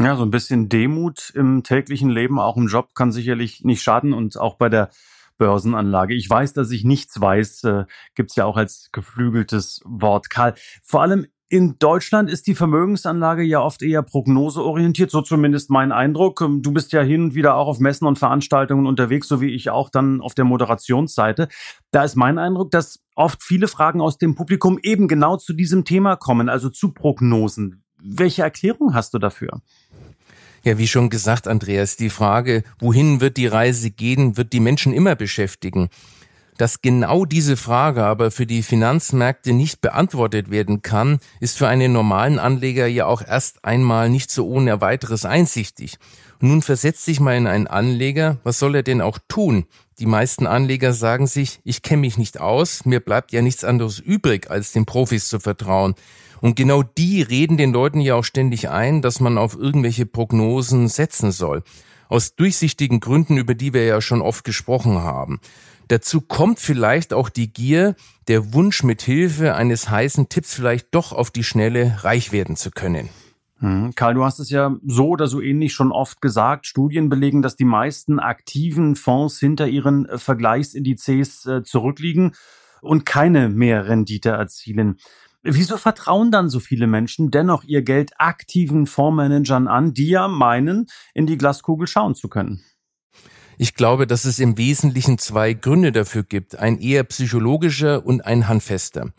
Ja, 0.00 0.16
so 0.16 0.22
ein 0.22 0.30
bisschen 0.30 0.68
Demut 0.68 1.30
im 1.34 1.62
täglichen 1.62 2.10
Leben, 2.10 2.38
auch 2.38 2.56
im 2.56 2.68
Job, 2.68 2.94
kann 2.94 3.12
sicherlich 3.12 3.64
nicht 3.64 3.82
schaden 3.82 4.12
und 4.12 4.38
auch 4.38 4.54
bei 4.54 4.68
der 4.68 4.90
Börsenanlage. 5.40 6.14
Ich 6.14 6.28
weiß, 6.28 6.52
dass 6.52 6.70
ich 6.70 6.84
nichts 6.84 7.20
weiß, 7.20 7.64
äh, 7.64 7.84
gibt's 8.14 8.36
ja 8.36 8.44
auch 8.44 8.58
als 8.58 8.90
geflügeltes 8.92 9.80
Wort. 9.86 10.28
Karl, 10.28 10.54
vor 10.84 11.00
allem 11.00 11.26
in 11.48 11.78
Deutschland 11.80 12.30
ist 12.30 12.46
die 12.46 12.54
Vermögensanlage 12.54 13.42
ja 13.42 13.60
oft 13.60 13.82
eher 13.82 14.02
prognoseorientiert, 14.02 15.10
so 15.10 15.22
zumindest 15.22 15.70
mein 15.70 15.92
Eindruck. 15.92 16.42
Ähm, 16.42 16.60
du 16.62 16.72
bist 16.72 16.92
ja 16.92 17.00
hin 17.00 17.24
und 17.24 17.34
wieder 17.34 17.56
auch 17.56 17.66
auf 17.68 17.80
Messen 17.80 18.06
und 18.06 18.18
Veranstaltungen 18.18 18.86
unterwegs, 18.86 19.28
so 19.28 19.40
wie 19.40 19.52
ich 19.52 19.70
auch 19.70 19.88
dann 19.88 20.20
auf 20.20 20.34
der 20.34 20.44
Moderationsseite. 20.44 21.48
Da 21.90 22.04
ist 22.04 22.16
mein 22.16 22.38
Eindruck, 22.38 22.70
dass 22.70 23.00
oft 23.16 23.42
viele 23.42 23.66
Fragen 23.66 24.02
aus 24.02 24.18
dem 24.18 24.34
Publikum 24.34 24.78
eben 24.82 25.08
genau 25.08 25.38
zu 25.38 25.54
diesem 25.54 25.86
Thema 25.86 26.16
kommen, 26.16 26.50
also 26.50 26.68
zu 26.68 26.92
Prognosen. 26.92 27.82
Welche 28.02 28.42
Erklärung 28.42 28.94
hast 28.94 29.14
du 29.14 29.18
dafür? 29.18 29.62
Ja, 30.62 30.76
wie 30.76 30.88
schon 30.88 31.08
gesagt, 31.08 31.48
Andreas, 31.48 31.96
die 31.96 32.10
Frage, 32.10 32.64
wohin 32.78 33.22
wird 33.22 33.38
die 33.38 33.46
Reise 33.46 33.90
gehen, 33.90 34.36
wird 34.36 34.52
die 34.52 34.60
Menschen 34.60 34.92
immer 34.92 35.16
beschäftigen. 35.16 35.88
Dass 36.58 36.82
genau 36.82 37.24
diese 37.24 37.56
Frage 37.56 38.04
aber 38.04 38.30
für 38.30 38.44
die 38.44 38.62
Finanzmärkte 38.62 39.54
nicht 39.54 39.80
beantwortet 39.80 40.50
werden 40.50 40.82
kann, 40.82 41.18
ist 41.40 41.56
für 41.56 41.68
einen 41.68 41.92
normalen 41.92 42.38
Anleger 42.38 42.86
ja 42.86 43.06
auch 43.06 43.22
erst 43.26 43.64
einmal 43.64 44.10
nicht 44.10 44.30
so 44.30 44.46
ohne 44.46 44.82
weiteres 44.82 45.24
einsichtig. 45.24 45.96
Nun 46.38 46.60
versetzt 46.60 47.06
sich 47.06 47.20
mal 47.20 47.36
in 47.38 47.46
einen 47.46 47.66
Anleger, 47.66 48.36
was 48.44 48.58
soll 48.58 48.74
er 48.74 48.82
denn 48.82 49.00
auch 49.00 49.18
tun? 49.28 49.64
Die 49.98 50.06
meisten 50.06 50.46
Anleger 50.46 50.92
sagen 50.92 51.26
sich, 51.26 51.60
ich 51.64 51.80
kenne 51.80 52.02
mich 52.02 52.18
nicht 52.18 52.38
aus, 52.38 52.84
mir 52.84 53.00
bleibt 53.00 53.32
ja 53.32 53.40
nichts 53.40 53.64
anderes 53.64 53.98
übrig, 53.98 54.50
als 54.50 54.72
den 54.72 54.84
Profis 54.84 55.28
zu 55.28 55.40
vertrauen. 55.40 55.94
Und 56.40 56.56
genau 56.56 56.82
die 56.82 57.22
reden 57.22 57.56
den 57.56 57.72
Leuten 57.72 58.00
ja 58.00 58.14
auch 58.14 58.24
ständig 58.24 58.68
ein, 58.70 59.02
dass 59.02 59.20
man 59.20 59.38
auf 59.38 59.56
irgendwelche 59.56 60.06
Prognosen 60.06 60.88
setzen 60.88 61.32
soll. 61.32 61.62
Aus 62.08 62.34
durchsichtigen 62.34 63.00
Gründen, 63.00 63.36
über 63.36 63.54
die 63.54 63.72
wir 63.72 63.84
ja 63.84 64.00
schon 64.00 64.22
oft 64.22 64.44
gesprochen 64.44 64.98
haben. 64.98 65.40
Dazu 65.88 66.20
kommt 66.20 66.60
vielleicht 66.60 67.12
auch 67.12 67.28
die 67.28 67.52
Gier, 67.52 67.96
der 68.28 68.54
Wunsch 68.54 68.84
mit 68.84 69.02
Hilfe 69.02 69.54
eines 69.54 69.90
heißen 69.90 70.28
Tipps 70.28 70.54
vielleicht 70.54 70.94
doch 70.94 71.12
auf 71.12 71.30
die 71.30 71.44
Schnelle 71.44 71.98
reich 72.02 72.32
werden 72.32 72.56
zu 72.56 72.70
können. 72.70 73.08
Hm. 73.58 73.92
Karl, 73.94 74.14
du 74.14 74.24
hast 74.24 74.38
es 74.38 74.50
ja 74.50 74.76
so 74.86 75.08
oder 75.08 75.26
so 75.26 75.40
ähnlich 75.40 75.74
schon 75.74 75.92
oft 75.92 76.22
gesagt. 76.22 76.66
Studien 76.66 77.08
belegen, 77.08 77.42
dass 77.42 77.56
die 77.56 77.64
meisten 77.64 78.18
aktiven 78.18 78.96
Fonds 78.96 79.38
hinter 79.38 79.68
ihren 79.68 80.06
äh, 80.06 80.16
Vergleichsindizes 80.16 81.46
äh, 81.46 81.62
zurückliegen 81.62 82.32
und 82.80 83.04
keine 83.04 83.48
mehr 83.48 83.86
Rendite 83.86 84.30
erzielen. 84.30 84.98
Wieso 85.42 85.78
vertrauen 85.78 86.30
dann 86.30 86.50
so 86.50 86.60
viele 86.60 86.86
Menschen 86.86 87.30
dennoch 87.30 87.64
ihr 87.64 87.82
Geld 87.82 88.12
aktiven 88.18 88.86
Fondsmanagern 88.86 89.68
an, 89.68 89.94
die 89.94 90.08
ja 90.08 90.28
meinen, 90.28 90.86
in 91.14 91.26
die 91.26 91.38
Glaskugel 91.38 91.86
schauen 91.86 92.14
zu 92.14 92.28
können? 92.28 92.62
Ich 93.56 93.74
glaube, 93.74 94.06
dass 94.06 94.24
es 94.24 94.38
im 94.38 94.58
Wesentlichen 94.58 95.18
zwei 95.18 95.54
Gründe 95.54 95.92
dafür 95.92 96.24
gibt, 96.24 96.56
ein 96.56 96.78
eher 96.78 97.04
psychologischer 97.04 98.04
und 98.04 98.24
ein 98.24 98.48
handfester. 98.48 99.12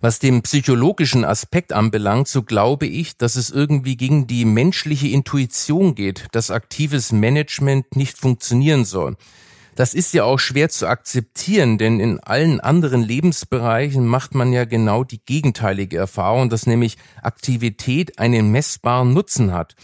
Was 0.00 0.18
den 0.18 0.42
psychologischen 0.42 1.24
Aspekt 1.24 1.72
anbelangt, 1.72 2.28
so 2.28 2.42
glaube 2.42 2.86
ich, 2.86 3.16
dass 3.16 3.36
es 3.36 3.50
irgendwie 3.50 3.96
gegen 3.96 4.26
die 4.26 4.44
menschliche 4.44 5.08
Intuition 5.08 5.94
geht, 5.94 6.26
dass 6.32 6.50
aktives 6.50 7.12
Management 7.12 7.96
nicht 7.96 8.18
funktionieren 8.18 8.84
soll. 8.84 9.16
Das 9.76 9.94
ist 9.94 10.14
ja 10.14 10.24
auch 10.24 10.38
schwer 10.38 10.68
zu 10.68 10.88
akzeptieren, 10.88 11.78
denn 11.78 12.00
in 12.00 12.18
allen 12.18 12.60
anderen 12.60 13.02
Lebensbereichen 13.02 14.06
macht 14.06 14.34
man 14.34 14.52
ja 14.52 14.64
genau 14.64 15.04
die 15.04 15.20
gegenteilige 15.24 15.98
Erfahrung, 15.98 16.48
dass 16.48 16.66
nämlich 16.66 16.96
Aktivität 17.22 18.18
einen 18.18 18.50
messbaren 18.50 19.12
Nutzen 19.12 19.52
hat. 19.52 19.76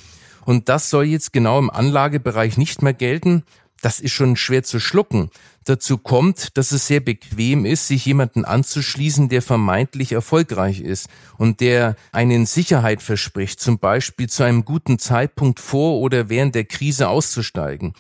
Und 0.44 0.68
das 0.68 0.90
soll 0.90 1.04
jetzt 1.04 1.32
genau 1.32 1.58
im 1.58 1.70
Anlagebereich 1.70 2.56
nicht 2.56 2.82
mehr 2.82 2.94
gelten 2.94 3.44
das 3.82 3.98
ist 3.98 4.12
schon 4.12 4.36
schwer 4.36 4.62
zu 4.62 4.80
schlucken. 4.80 5.30
Dazu 5.64 5.98
kommt, 5.98 6.56
dass 6.56 6.72
es 6.72 6.86
sehr 6.86 7.00
bequem 7.00 7.66
ist, 7.66 7.88
sich 7.88 8.06
jemanden 8.06 8.44
anzuschließen, 8.44 9.28
der 9.28 9.42
vermeintlich 9.42 10.12
erfolgreich 10.12 10.80
ist 10.80 11.08
und 11.36 11.60
der 11.60 11.96
einen 12.12 12.46
Sicherheit 12.46 13.02
verspricht, 13.02 13.60
zum 13.60 13.80
Beispiel 13.80 14.28
zu 14.28 14.44
einem 14.44 14.64
guten 14.64 14.98
Zeitpunkt 14.98 15.60
vor 15.60 15.98
oder 15.98 16.28
während 16.28 16.54
der 16.54 16.64
Krise 16.64 17.08
auszusteigen. 17.08 17.92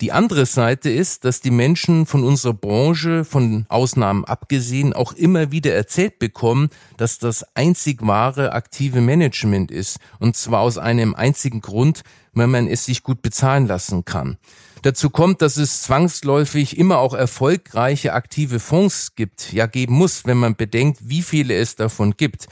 Die 0.00 0.10
andere 0.10 0.44
Seite 0.44 0.90
ist, 0.90 1.24
dass 1.24 1.40
die 1.40 1.52
Menschen 1.52 2.06
von 2.06 2.24
unserer 2.24 2.54
Branche, 2.54 3.24
von 3.24 3.64
Ausnahmen 3.68 4.24
abgesehen, 4.24 4.92
auch 4.92 5.12
immer 5.12 5.52
wieder 5.52 5.72
erzählt 5.72 6.18
bekommen, 6.18 6.70
dass 6.96 7.18
das 7.18 7.44
einzig 7.54 8.04
wahre 8.04 8.52
aktive 8.52 9.00
Management 9.00 9.70
ist. 9.70 9.98
Und 10.18 10.36
zwar 10.36 10.60
aus 10.60 10.78
einem 10.78 11.14
einzigen 11.14 11.60
Grund, 11.60 12.02
wenn 12.32 12.50
man 12.50 12.66
es 12.66 12.84
sich 12.84 13.04
gut 13.04 13.22
bezahlen 13.22 13.68
lassen 13.68 14.04
kann. 14.04 14.36
Dazu 14.82 15.08
kommt, 15.10 15.40
dass 15.40 15.56
es 15.56 15.82
zwangsläufig 15.82 16.76
immer 16.76 16.98
auch 16.98 17.14
erfolgreiche 17.14 18.12
aktive 18.12 18.60
Fonds 18.60 19.14
gibt, 19.14 19.52
ja 19.52 19.66
geben 19.66 19.94
muss, 19.94 20.26
wenn 20.26 20.36
man 20.36 20.56
bedenkt, 20.56 21.08
wie 21.08 21.22
viele 21.22 21.54
es 21.54 21.76
davon 21.76 22.16
gibt. 22.16 22.48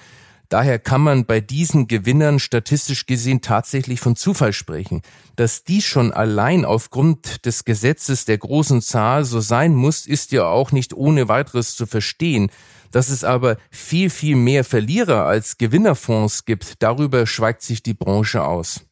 Daher 0.52 0.78
kann 0.78 1.00
man 1.00 1.24
bei 1.24 1.40
diesen 1.40 1.88
Gewinnern 1.88 2.38
statistisch 2.38 3.06
gesehen 3.06 3.40
tatsächlich 3.40 4.00
von 4.00 4.16
Zufall 4.16 4.52
sprechen. 4.52 5.00
Dass 5.34 5.64
dies 5.64 5.86
schon 5.86 6.12
allein 6.12 6.66
aufgrund 6.66 7.46
des 7.46 7.64
Gesetzes 7.64 8.26
der 8.26 8.36
großen 8.36 8.82
Zahl 8.82 9.24
so 9.24 9.40
sein 9.40 9.74
muss, 9.74 10.04
ist 10.06 10.30
ja 10.30 10.44
auch 10.44 10.70
nicht 10.70 10.92
ohne 10.92 11.30
weiteres 11.30 11.74
zu 11.74 11.86
verstehen. 11.86 12.50
Dass 12.90 13.08
es 13.08 13.24
aber 13.24 13.56
viel, 13.70 14.10
viel 14.10 14.36
mehr 14.36 14.62
Verlierer 14.62 15.24
als 15.24 15.56
Gewinnerfonds 15.56 16.44
gibt, 16.44 16.82
darüber 16.82 17.26
schweigt 17.26 17.62
sich 17.62 17.82
die 17.82 17.94
Branche 17.94 18.44
aus. 18.44 18.84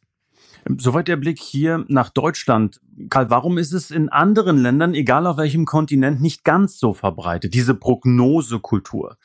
Soweit 0.79 1.07
der 1.07 1.17
Blick 1.17 1.37
hier 1.39 1.85
nach 1.89 2.09
Deutschland. 2.09 2.81
Karl, 3.11 3.29
warum 3.29 3.59
ist 3.59 3.71
es 3.71 3.91
in 3.91 4.09
anderen 4.09 4.57
Ländern, 4.57 4.95
egal 4.95 5.27
auf 5.27 5.37
welchem 5.37 5.65
Kontinent, 5.65 6.21
nicht 6.21 6.43
ganz 6.43 6.79
so 6.79 6.95
verbreitet, 6.95 7.53
diese 7.53 7.75
Prognosekultur? 7.75 9.17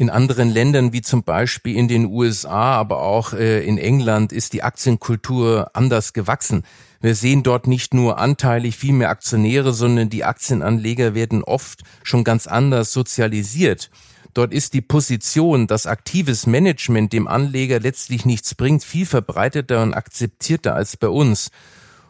In 0.00 0.08
anderen 0.08 0.48
Ländern 0.48 0.94
wie 0.94 1.02
zum 1.02 1.24
Beispiel 1.24 1.76
in 1.76 1.86
den 1.86 2.06
USA, 2.06 2.72
aber 2.72 3.02
auch 3.02 3.34
äh, 3.34 3.62
in 3.62 3.76
England 3.76 4.32
ist 4.32 4.54
die 4.54 4.62
Aktienkultur 4.62 5.72
anders 5.74 6.14
gewachsen. 6.14 6.62
Wir 7.02 7.14
sehen 7.14 7.42
dort 7.42 7.66
nicht 7.66 7.92
nur 7.92 8.16
anteilig 8.16 8.78
viel 8.78 8.94
mehr 8.94 9.10
Aktionäre, 9.10 9.74
sondern 9.74 10.08
die 10.08 10.24
Aktienanleger 10.24 11.14
werden 11.14 11.44
oft 11.44 11.82
schon 12.02 12.24
ganz 12.24 12.46
anders 12.46 12.94
sozialisiert. 12.94 13.90
Dort 14.32 14.54
ist 14.54 14.72
die 14.72 14.80
Position, 14.80 15.66
dass 15.66 15.84
aktives 15.84 16.46
Management 16.46 17.12
dem 17.12 17.28
Anleger 17.28 17.78
letztlich 17.78 18.24
nichts 18.24 18.54
bringt, 18.54 18.82
viel 18.82 19.04
verbreiteter 19.04 19.82
und 19.82 19.92
akzeptierter 19.92 20.74
als 20.74 20.96
bei 20.96 21.08
uns. 21.08 21.50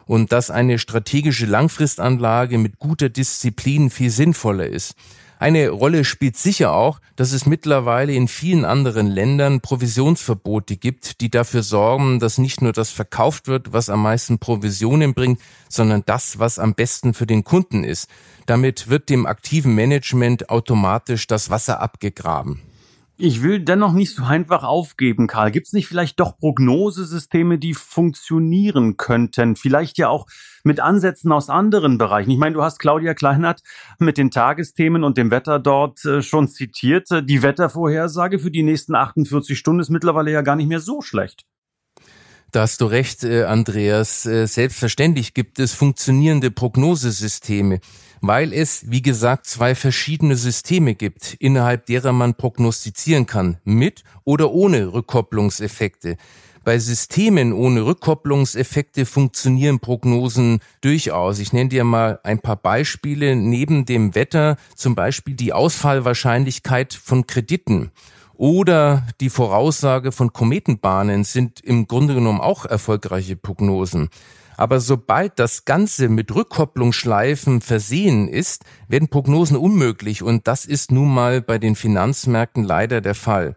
Und 0.05 0.31
dass 0.31 0.49
eine 0.49 0.79
strategische 0.79 1.45
Langfristanlage 1.45 2.57
mit 2.57 2.79
guter 2.79 3.09
Disziplin 3.09 3.89
viel 3.89 4.11
sinnvoller 4.11 4.67
ist. 4.67 4.95
Eine 5.41 5.69
Rolle 5.69 6.05
spielt 6.05 6.37
sicher 6.37 6.71
auch, 6.71 6.99
dass 7.15 7.31
es 7.31 7.47
mittlerweile 7.47 8.13
in 8.13 8.27
vielen 8.27 8.63
anderen 8.63 9.07
Ländern 9.07 9.59
Provisionsverbote 9.59 10.77
gibt, 10.77 11.19
die 11.19 11.31
dafür 11.31 11.63
sorgen, 11.63 12.19
dass 12.19 12.37
nicht 12.37 12.61
nur 12.61 12.73
das 12.73 12.91
verkauft 12.91 13.47
wird, 13.47 13.73
was 13.73 13.89
am 13.89 14.03
meisten 14.03 14.37
Provisionen 14.37 15.15
bringt, 15.15 15.41
sondern 15.67 16.03
das, 16.05 16.37
was 16.37 16.59
am 16.59 16.75
besten 16.75 17.15
für 17.15 17.25
den 17.25 17.43
Kunden 17.43 17.83
ist. 17.83 18.07
Damit 18.45 18.87
wird 18.87 19.09
dem 19.09 19.25
aktiven 19.25 19.73
Management 19.73 20.51
automatisch 20.51 21.25
das 21.25 21.49
Wasser 21.49 21.81
abgegraben. 21.81 22.61
Ich 23.23 23.43
will 23.43 23.59
dennoch 23.59 23.93
nicht 23.93 24.15
so 24.15 24.23
einfach 24.23 24.63
aufgeben, 24.63 25.27
Karl. 25.27 25.51
Gibt 25.51 25.67
es 25.67 25.73
nicht 25.73 25.87
vielleicht 25.87 26.19
doch 26.19 26.35
Prognosesysteme, 26.37 27.59
die 27.59 27.75
funktionieren 27.75 28.97
könnten? 28.97 29.55
Vielleicht 29.55 29.99
ja 29.99 30.09
auch 30.09 30.25
mit 30.63 30.79
Ansätzen 30.79 31.31
aus 31.31 31.47
anderen 31.47 31.99
Bereichen. 31.99 32.31
Ich 32.31 32.39
meine, 32.39 32.55
du 32.55 32.63
hast 32.63 32.79
Claudia 32.79 33.13
Kleinert 33.13 33.61
mit 33.99 34.17
den 34.17 34.31
Tagesthemen 34.31 35.03
und 35.03 35.19
dem 35.19 35.29
Wetter 35.29 35.59
dort 35.59 36.03
äh, 36.03 36.23
schon 36.23 36.47
zitiert. 36.47 37.09
Die 37.11 37.43
Wettervorhersage 37.43 38.39
für 38.39 38.49
die 38.49 38.63
nächsten 38.63 38.95
48 38.95 39.55
Stunden 39.55 39.81
ist 39.81 39.91
mittlerweile 39.91 40.31
ja 40.31 40.41
gar 40.41 40.55
nicht 40.55 40.67
mehr 40.67 40.79
so 40.79 41.03
schlecht. 41.03 41.45
Da 42.51 42.61
hast 42.61 42.81
du 42.81 42.85
recht, 42.85 43.23
äh, 43.23 43.43
Andreas. 43.43 44.25
Äh, 44.25 44.47
selbstverständlich 44.47 45.35
gibt 45.35 45.59
es 45.59 45.73
funktionierende 45.73 46.49
Prognosesysteme 46.49 47.81
weil 48.21 48.53
es, 48.53 48.89
wie 48.89 49.01
gesagt, 49.01 49.47
zwei 49.47 49.75
verschiedene 49.75 50.35
Systeme 50.35 50.95
gibt, 50.95 51.35
innerhalb 51.39 51.87
derer 51.87 52.13
man 52.13 52.35
prognostizieren 52.35 53.25
kann, 53.25 53.57
mit 53.63 54.03
oder 54.23 54.51
ohne 54.51 54.93
Rückkopplungseffekte. 54.93 56.17
Bei 56.63 56.77
Systemen 56.77 57.53
ohne 57.53 57.87
Rückkopplungseffekte 57.87 59.07
funktionieren 59.07 59.79
Prognosen 59.79 60.59
durchaus. 60.81 61.39
Ich 61.39 61.53
nenne 61.53 61.69
dir 61.69 61.83
mal 61.83 62.19
ein 62.23 62.37
paar 62.37 62.55
Beispiele. 62.55 63.35
Neben 63.35 63.85
dem 63.85 64.13
Wetter 64.13 64.57
zum 64.75 64.93
Beispiel 64.93 65.33
die 65.33 65.53
Ausfallwahrscheinlichkeit 65.53 66.93
von 66.93 67.25
Krediten 67.25 67.89
oder 68.41 69.07
die 69.21 69.29
Voraussage 69.29 70.11
von 70.11 70.33
Kometenbahnen 70.33 71.23
sind 71.23 71.61
im 71.61 71.87
Grunde 71.87 72.13
genommen 72.13 72.41
auch 72.41 72.65
erfolgreiche 72.65 73.35
Prognosen. 73.35 74.09
Aber 74.61 74.79
sobald 74.79 75.39
das 75.39 75.65
Ganze 75.65 76.07
mit 76.07 76.35
Rückkopplungsschleifen 76.35 77.61
versehen 77.61 78.27
ist, 78.27 78.63
werden 78.87 79.07
Prognosen 79.07 79.57
unmöglich 79.57 80.21
und 80.21 80.47
das 80.47 80.65
ist 80.65 80.91
nun 80.91 81.11
mal 81.11 81.41
bei 81.41 81.57
den 81.57 81.75
Finanzmärkten 81.75 82.63
leider 82.63 83.01
der 83.01 83.15
Fall. 83.15 83.55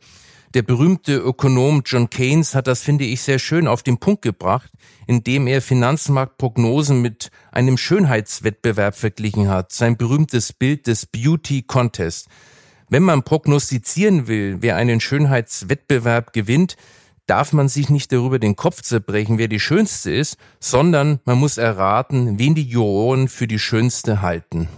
Der 0.54 0.62
berühmte 0.62 1.16
Ökonom 1.16 1.82
John 1.84 2.08
Keynes 2.08 2.54
hat 2.54 2.68
das, 2.68 2.80
finde 2.80 3.04
ich, 3.04 3.20
sehr 3.20 3.38
schön 3.38 3.68
auf 3.68 3.82
den 3.82 3.98
Punkt 3.98 4.22
gebracht, 4.22 4.72
indem 5.06 5.46
er 5.46 5.60
Finanzmarktprognosen 5.60 7.02
mit 7.02 7.30
einem 7.52 7.76
Schönheitswettbewerb 7.76 8.96
verglichen 8.96 9.50
hat. 9.50 9.72
Sein 9.72 9.98
berühmtes 9.98 10.54
Bild 10.54 10.86
des 10.86 11.04
Beauty 11.04 11.64
Contest. 11.64 12.28
Wenn 12.88 13.02
man 13.02 13.24
prognostizieren 13.24 14.26
will, 14.26 14.56
wer 14.60 14.76
einen 14.76 15.00
Schönheitswettbewerb 15.00 16.32
gewinnt, 16.32 16.76
darf 17.26 17.52
man 17.52 17.68
sich 17.68 17.90
nicht 17.90 18.12
darüber 18.12 18.38
den 18.38 18.56
Kopf 18.56 18.82
zerbrechen, 18.82 19.38
wer 19.38 19.48
die 19.48 19.60
Schönste 19.60 20.12
ist, 20.12 20.36
sondern 20.60 21.20
man 21.24 21.38
muss 21.38 21.58
erraten, 21.58 22.38
wen 22.38 22.54
die 22.54 22.68
Juroren 22.68 23.28
für 23.28 23.46
die 23.46 23.58
Schönste 23.58 24.22
halten. 24.22 24.68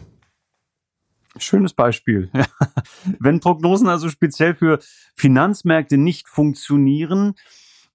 Schönes 1.39 1.75
Beispiel. 1.75 2.31
Wenn 3.19 3.41
Prognosen 3.41 3.89
also 3.89 4.09
speziell 4.09 4.55
für 4.55 4.79
Finanzmärkte 5.15 5.99
nicht 5.99 6.29
funktionieren, 6.29 7.35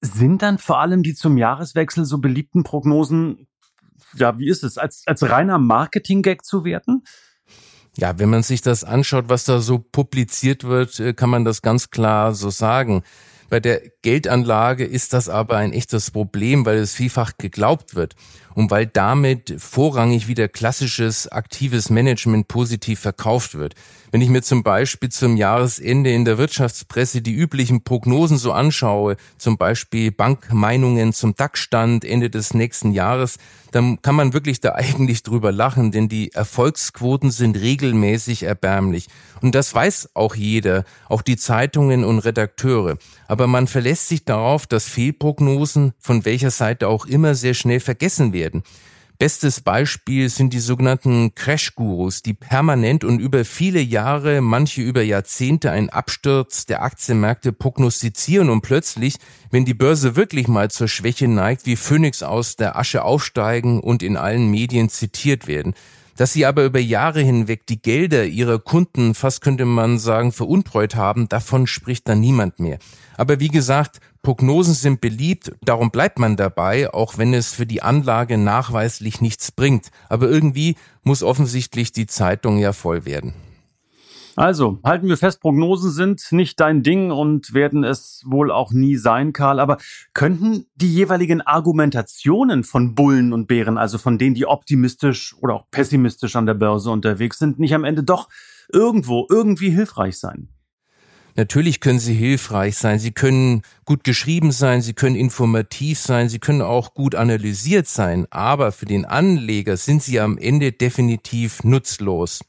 sind 0.02 0.42
dann 0.42 0.58
vor 0.58 0.80
allem 0.80 1.04
die 1.04 1.16
zum 1.16 1.38
Jahreswechsel 1.38 2.06
so 2.06 2.20
beliebten 2.20 2.64
Prognosen, 2.64 3.48
ja, 4.14 4.38
wie 4.38 4.50
ist 4.50 4.64
es, 4.64 4.78
als, 4.78 5.04
als 5.08 5.28
reiner 5.30 5.58
Marketing-Gag 5.58 6.44
zu 6.44 6.66
werten? 6.66 7.04
Ja, 7.98 8.18
wenn 8.20 8.30
man 8.30 8.44
sich 8.44 8.62
das 8.62 8.84
anschaut, 8.84 9.26
was 9.28 9.44
da 9.44 9.60
so 9.60 9.80
publiziert 9.80 10.64
wird, 10.64 11.00
äh, 11.00 11.14
kann 11.14 11.30
man 11.30 11.46
das 11.46 11.62
ganz 11.62 11.90
klar 11.90 12.34
so 12.34 12.50
sagen. 12.50 13.04
Bei 13.52 13.60
der 13.60 13.82
Geldanlage 14.02 14.86
ist 14.86 15.12
das 15.12 15.28
aber 15.28 15.58
ein 15.58 15.74
echtes 15.74 16.10
Problem, 16.10 16.66
weil 16.66 16.78
es 16.78 16.96
vielfach 16.96 17.34
geglaubt 17.38 17.96
wird 17.96 18.16
und 18.56 18.72
weil 18.72 18.86
damit 18.86 19.56
vorrangig 19.58 20.28
wieder 20.28 20.48
klassisches 20.48 21.28
aktives 21.28 21.90
Management 21.90 22.48
positiv 22.48 23.00
verkauft 23.00 23.56
wird. 23.56 23.76
Wenn 24.12 24.22
ich 24.22 24.28
mir 24.28 24.42
zum 24.42 24.62
Beispiel 24.62 25.08
zum 25.08 25.38
Jahresende 25.38 26.12
in 26.12 26.26
der 26.26 26.38
Wirtschaftspresse 26.38 27.22
die 27.22 27.34
üblichen 27.34 27.86
Prognosen 27.86 28.38
so 28.38 28.52
anschaue, 28.52 29.16
zum 29.38 29.58
Beispiel 29.58 30.12
Bankmeinungen 30.12 31.14
zum 31.14 31.34
DAX-Stand 31.34 32.04
Ende 32.04 32.30
des 32.30 32.54
nächsten 32.54 32.92
Jahres, 32.92 33.38
dann 33.72 34.02
kann 34.02 34.16
man 34.16 34.34
wirklich 34.34 34.60
da 34.60 34.72
eigentlich 34.76 35.24
drüber 35.24 35.54
lachen, 35.54 35.92
denn 35.92 36.10
die 36.10 36.34
Erfolgsquoten 36.34 37.32
sind 37.32 37.58
regelmäßig 37.58 38.44
erbärmlich. 38.44 39.08
Und 39.42 39.56
das 39.56 39.74
weiß 39.74 40.10
auch 40.14 40.36
jeder, 40.36 40.84
auch 41.08 41.22
die 41.22 41.38
Zeitungen 41.38 42.04
und 42.04 42.20
Redakteure. 42.20 42.98
Aber 43.28 43.48
man 43.48 43.68
verlässt 43.68 44.10
sich 44.10 44.26
darauf, 44.26 44.68
dass 44.68 44.90
Fehlprognosen 44.90 45.94
von 46.00 46.26
welcher 46.26 46.52
Seite 46.52 46.90
auch 46.90 47.06
immer 47.06 47.34
sehr 47.34 47.54
schnell 47.54 47.80
vergessen 47.80 48.34
werden. 48.34 48.41
Bestes 49.22 49.62
Beispiel 49.62 50.30
sind 50.30 50.52
die 50.52 50.60
sogenannten 50.60 51.36
Crash-Gurus, 51.36 52.24
die 52.24 52.34
permanent 52.34 53.04
und 53.04 53.20
über 53.20 53.46
viele 53.46 53.80
Jahre, 53.80 54.42
manche 54.42 54.82
über 54.82 55.04
Jahrzehnte 55.04 55.70
einen 55.70 55.90
Absturz 55.90 56.66
der 56.66 56.82
Aktienmärkte 56.82 57.54
prognostizieren 57.54 58.50
und 58.50 58.62
plötzlich, 58.62 59.18
wenn 59.52 59.64
die 59.64 59.76
Börse 59.76 60.16
wirklich 60.16 60.48
mal 60.48 60.72
zur 60.72 60.88
Schwäche 60.88 61.28
neigt, 61.28 61.68
wie 61.68 61.76
Phönix 61.76 62.24
aus 62.24 62.56
der 62.56 62.80
Asche 62.80 63.04
aufsteigen 63.04 63.80
und 63.80 64.02
in 64.02 64.18
allen 64.18 64.50
Medien 64.50 64.90
zitiert 64.90 65.46
werden. 65.46 65.76
Dass 66.18 66.34
sie 66.34 66.48
aber 66.48 66.66
über 66.66 66.80
Jahre 66.80 67.22
hinweg 67.22 67.68
die 67.68 67.80
Gelder 67.80 68.26
ihrer 68.26 68.58
Kunden, 68.58 69.14
fast 69.14 69.42
könnte 69.42 69.66
man 69.66 70.00
sagen, 70.00 70.32
veruntreut 70.32 70.96
haben, 70.96 71.30
davon 71.30 71.68
spricht 71.68 72.10
dann 72.10 72.20
niemand 72.20 72.60
mehr. 72.60 72.80
Aber 73.18 73.40
wie 73.40 73.50
gesagt, 73.50 74.00
Prognosen 74.24 74.76
sind 74.76 75.02
beliebt, 75.02 75.52
darum 75.62 75.90
bleibt 75.90 76.20
man 76.20 76.38
dabei, 76.38 76.94
auch 76.94 77.18
wenn 77.18 77.34
es 77.34 77.54
für 77.54 77.66
die 77.66 77.82
Anlage 77.82 78.38
nachweislich 78.38 79.20
nichts 79.20 79.52
bringt. 79.52 79.90
Aber 80.10 80.30
irgendwie 80.30 80.76
muss 81.04 81.24
offensichtlich 81.24 81.92
die 81.92 82.06
Zeitung 82.06 82.60
ja 82.60 82.72
voll 82.72 83.06
werden. 83.06 83.34
Also, 84.36 84.80
halten 84.84 85.08
wir 85.08 85.18
fest, 85.18 85.42
Prognosen 85.42 85.92
sind 85.92 86.32
nicht 86.32 86.60
dein 86.60 86.84
Ding 86.84 87.12
und 87.12 87.54
werden 87.54 87.84
es 87.84 88.24
wohl 88.26 88.52
auch 88.52 88.72
nie 88.72 88.96
sein, 88.96 89.34
Karl. 89.34 89.60
Aber 89.60 89.78
könnten 90.14 90.68
die 90.76 90.94
jeweiligen 90.94 91.42
Argumentationen 91.42 92.64
von 92.64 92.96
Bullen 92.96 93.34
und 93.34 93.48
Bären, 93.48 93.78
also 93.78 93.98
von 93.98 94.18
denen, 94.18 94.36
die 94.36 94.46
optimistisch 94.46 95.36
oder 95.42 95.56
auch 95.56 95.70
pessimistisch 95.70 96.36
an 96.36 96.46
der 96.46 96.54
Börse 96.54 96.92
unterwegs 96.92 97.40
sind, 97.40 97.60
nicht 97.60 97.74
am 97.74 97.84
Ende 97.84 98.04
doch 98.04 98.30
irgendwo 98.72 99.28
irgendwie 99.30 99.70
hilfreich 99.70 100.18
sein? 100.18 100.50
Natürlich 101.36 101.80
können 101.80 102.00
sie 102.00 102.14
hilfreich 102.14 102.78
sein, 102.78 103.00
sie 103.00 103.12
können 103.12 103.62
gut 103.86 104.04
geschrieben 104.04 104.52
sein, 104.52 104.82
sie 104.82 104.94
können 104.94 105.16
informativ 105.16 106.00
sein, 106.00 106.28
sie 106.28 106.40
können 106.40 106.62
auch 106.62 106.94
gut 106.94 107.16
analysiert 107.16 107.88
sein, 107.88 108.28
aber 108.32 108.72
für 108.72 108.86
den 108.86 109.06
Anleger 109.06 109.78
sind 109.78 110.04
sie 110.04 110.20
am 110.20 110.38
Ende 110.38 110.74
definitiv 110.74 111.64
nutzlos. 111.64 112.42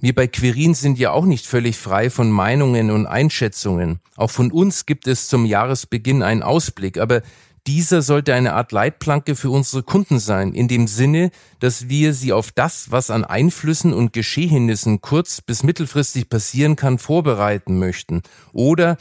Wir 0.00 0.14
bei 0.14 0.26
Quirin 0.26 0.74
sind 0.74 0.98
ja 0.98 1.12
auch 1.12 1.24
nicht 1.24 1.46
völlig 1.46 1.78
frei 1.78 2.10
von 2.10 2.30
Meinungen 2.30 2.90
und 2.90 3.06
Einschätzungen. 3.06 4.00
Auch 4.16 4.30
von 4.30 4.50
uns 4.50 4.84
gibt 4.84 5.06
es 5.06 5.28
zum 5.28 5.46
Jahresbeginn 5.46 6.24
einen 6.24 6.42
Ausblick, 6.42 6.98
aber 6.98 7.22
dieser 7.66 8.02
sollte 8.02 8.34
eine 8.34 8.54
Art 8.54 8.72
Leitplanke 8.72 9.36
für 9.36 9.50
unsere 9.50 9.82
Kunden 9.82 10.18
sein, 10.18 10.52
in 10.52 10.66
dem 10.66 10.88
Sinne, 10.88 11.30
dass 11.60 11.88
wir 11.88 12.12
sie 12.12 12.32
auf 12.32 12.50
das, 12.50 12.90
was 12.90 13.10
an 13.10 13.24
Einflüssen 13.24 13.92
und 13.92 14.12
Geschehnissen 14.12 15.00
kurz- 15.00 15.40
bis 15.40 15.62
mittelfristig 15.62 16.28
passieren 16.28 16.74
kann, 16.74 16.98
vorbereiten 16.98 17.78
möchten. 17.78 18.22
Oder, 18.52 18.96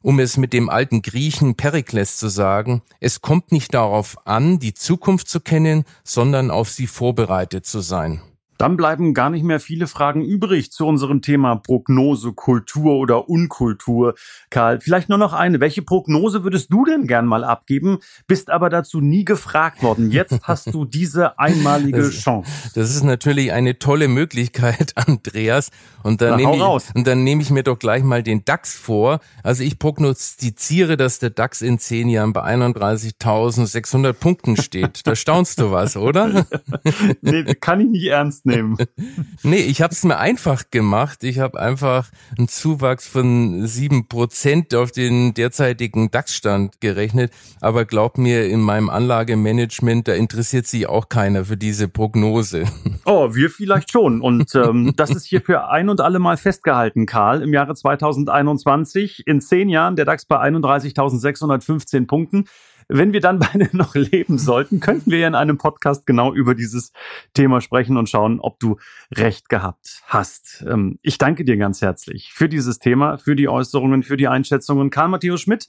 um 0.00 0.20
es 0.20 0.38
mit 0.38 0.52
dem 0.52 0.70
alten 0.70 1.02
Griechen 1.02 1.54
Perikles 1.54 2.16
zu 2.16 2.28
sagen, 2.28 2.82
es 3.00 3.20
kommt 3.20 3.52
nicht 3.52 3.74
darauf 3.74 4.16
an, 4.26 4.58
die 4.58 4.72
Zukunft 4.72 5.28
zu 5.28 5.40
kennen, 5.40 5.84
sondern 6.02 6.50
auf 6.50 6.70
sie 6.70 6.86
vorbereitet 6.86 7.66
zu 7.66 7.80
sein. 7.80 8.22
Dann 8.58 8.76
bleiben 8.76 9.14
gar 9.14 9.30
nicht 9.30 9.44
mehr 9.44 9.60
viele 9.60 9.86
Fragen 9.86 10.24
übrig 10.24 10.72
zu 10.72 10.84
unserem 10.84 11.22
Thema 11.22 11.54
Prognose, 11.54 12.32
Kultur 12.32 12.96
oder 12.96 13.28
Unkultur. 13.28 14.14
Karl, 14.50 14.80
vielleicht 14.80 15.08
nur 15.08 15.16
noch 15.16 15.32
eine. 15.32 15.60
Welche 15.60 15.82
Prognose 15.82 16.42
würdest 16.42 16.72
du 16.72 16.84
denn 16.84 17.06
gern 17.06 17.24
mal 17.24 17.44
abgeben? 17.44 17.98
Bist 18.26 18.50
aber 18.50 18.68
dazu 18.68 19.00
nie 19.00 19.24
gefragt 19.24 19.82
worden. 19.84 20.10
Jetzt 20.10 20.40
hast 20.42 20.74
du 20.74 20.84
diese 20.84 21.38
einmalige 21.38 21.98
das, 21.98 22.14
Chance. 22.14 22.50
Das 22.74 22.90
ist 22.90 23.04
natürlich 23.04 23.52
eine 23.52 23.78
tolle 23.78 24.08
Möglichkeit, 24.08 24.92
Andreas. 24.96 25.70
Und 26.02 26.20
dann, 26.20 26.36
nehme 26.36 26.56
ich, 26.56 26.94
und 26.94 27.06
dann 27.06 27.22
nehme 27.22 27.42
ich 27.42 27.50
mir 27.50 27.62
doch 27.62 27.78
gleich 27.78 28.02
mal 28.02 28.24
den 28.24 28.44
DAX 28.44 28.76
vor. 28.76 29.20
Also 29.44 29.62
ich 29.62 29.78
prognostiziere, 29.78 30.96
dass 30.96 31.20
der 31.20 31.30
DAX 31.30 31.62
in 31.62 31.78
zehn 31.78 32.08
Jahren 32.08 32.32
bei 32.32 32.42
31.600 32.42 34.14
Punkten 34.14 34.56
steht. 34.56 35.06
Da 35.06 35.14
staunst 35.14 35.60
du 35.60 35.70
was, 35.70 35.96
oder? 35.96 36.44
nee, 37.20 37.44
kann 37.54 37.80
ich 37.80 37.88
nicht 37.88 38.06
ernst 38.06 38.47
nehmen. 38.48 38.76
nee, 39.42 39.60
ich 39.60 39.80
habe 39.80 39.92
es 39.92 40.04
mir 40.04 40.18
einfach 40.18 40.64
gemacht. 40.70 41.22
Ich 41.22 41.38
habe 41.38 41.60
einfach 41.60 42.08
einen 42.36 42.48
Zuwachs 42.48 43.06
von 43.06 43.66
sieben 43.66 44.08
Prozent 44.08 44.74
auf 44.74 44.90
den 44.90 45.34
derzeitigen 45.34 46.10
DAX-Stand 46.10 46.80
gerechnet. 46.80 47.32
Aber 47.60 47.84
glaub 47.84 48.18
mir, 48.18 48.46
in 48.46 48.60
meinem 48.60 48.90
Anlagemanagement, 48.90 50.08
da 50.08 50.14
interessiert 50.14 50.66
sich 50.66 50.88
auch 50.88 51.08
keiner 51.08 51.44
für 51.44 51.56
diese 51.56 51.88
Prognose. 51.88 52.64
Oh, 53.04 53.34
wir 53.34 53.48
vielleicht 53.48 53.90
schon. 53.90 54.20
Und 54.20 54.54
ähm, 54.54 54.92
das 54.96 55.08
ist 55.08 55.24
hier 55.24 55.40
für 55.40 55.68
ein 55.68 55.88
und 55.88 56.02
alle 56.02 56.18
Mal 56.18 56.36
festgehalten, 56.36 57.06
Karl. 57.06 57.42
Im 57.42 57.54
Jahre 57.54 57.74
2021, 57.74 59.26
in 59.26 59.40
zehn 59.40 59.70
Jahren, 59.70 59.96
der 59.96 60.04
DAX 60.04 60.26
bei 60.26 60.38
31.615 60.38 62.06
Punkten. 62.06 62.44
Wenn 62.88 63.12
wir 63.12 63.20
dann 63.20 63.38
beide 63.38 63.68
noch 63.76 63.94
leben 63.94 64.38
sollten, 64.38 64.80
könnten 64.80 65.10
wir 65.10 65.26
in 65.26 65.34
einem 65.34 65.58
Podcast 65.58 66.06
genau 66.06 66.32
über 66.32 66.54
dieses 66.54 66.92
Thema 67.34 67.60
sprechen 67.60 67.98
und 67.98 68.08
schauen, 68.08 68.40
ob 68.40 68.58
du 68.58 68.76
recht 69.14 69.50
gehabt 69.50 70.02
hast. 70.06 70.64
Ähm, 70.66 70.98
ich 71.02 71.18
danke 71.18 71.44
dir 71.44 71.58
ganz 71.58 71.82
herzlich 71.82 72.32
für 72.32 72.48
dieses 72.48 72.78
Thema, 72.78 73.18
für 73.18 73.36
die 73.36 73.48
Äußerungen, 73.48 74.02
für 74.02 74.16
die 74.16 74.26
Einschätzungen. 74.26 74.88
Karl 74.88 75.08
Matthäus 75.08 75.42
Schmidt 75.42 75.68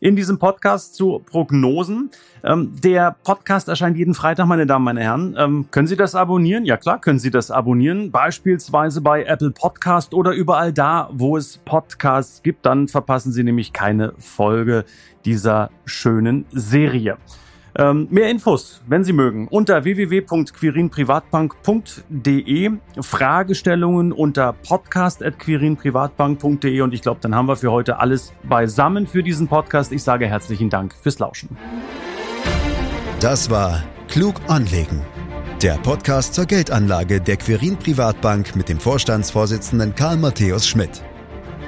in 0.00 0.16
diesem 0.16 0.40
Podcast 0.40 0.96
zu 0.96 1.22
Prognosen. 1.24 2.10
Ähm, 2.42 2.72
der 2.82 3.16
Podcast 3.22 3.68
erscheint 3.68 3.96
jeden 3.96 4.14
Freitag, 4.14 4.46
meine 4.46 4.66
Damen, 4.66 4.84
meine 4.84 5.02
Herren. 5.02 5.36
Ähm, 5.38 5.66
können 5.70 5.86
Sie 5.86 5.96
das 5.96 6.16
abonnieren? 6.16 6.64
Ja 6.64 6.76
klar, 6.76 7.00
können 7.00 7.20
Sie 7.20 7.30
das 7.30 7.52
abonnieren. 7.52 8.10
Beispielsweise 8.10 9.00
bei 9.00 9.24
Apple 9.24 9.52
Podcast 9.52 10.14
oder 10.14 10.32
überall 10.32 10.72
da, 10.72 11.10
wo 11.12 11.36
es 11.36 11.58
Podcasts 11.58 12.42
gibt. 12.42 12.66
Dann 12.66 12.88
verpassen 12.88 13.30
Sie 13.30 13.44
nämlich 13.44 13.72
keine 13.72 14.14
Folge 14.18 14.84
dieser 15.26 15.70
schönen 15.84 16.46
Serie. 16.50 17.18
Ähm, 17.78 18.08
mehr 18.10 18.30
Infos, 18.30 18.80
wenn 18.86 19.04
Sie 19.04 19.12
mögen, 19.12 19.48
unter 19.48 19.84
www.quirinprivatbank.de, 19.84 22.70
Fragestellungen 23.00 24.12
unter 24.12 24.54
podcast.quirinprivatbank.de 24.54 26.80
und 26.80 26.94
ich 26.94 27.02
glaube, 27.02 27.20
dann 27.20 27.34
haben 27.34 27.48
wir 27.48 27.56
für 27.56 27.70
heute 27.70 27.98
alles 27.98 28.32
beisammen 28.44 29.06
für 29.06 29.22
diesen 29.22 29.48
Podcast. 29.48 29.92
Ich 29.92 30.02
sage 30.02 30.26
herzlichen 30.26 30.70
Dank 30.70 30.94
fürs 30.94 31.18
Lauschen. 31.18 31.54
Das 33.20 33.50
war 33.50 33.84
Klug 34.08 34.36
anlegen. 34.48 35.02
Der 35.62 35.76
Podcast 35.78 36.34
zur 36.34 36.44
Geldanlage 36.46 37.20
der 37.20 37.36
Quirin 37.36 37.76
Privatbank 37.76 38.56
mit 38.56 38.70
dem 38.70 38.80
Vorstandsvorsitzenden 38.80 39.94
Karl 39.94 40.16
Matthäus 40.16 40.66
Schmidt. 40.66 41.02